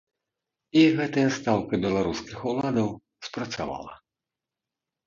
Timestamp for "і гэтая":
0.79-1.25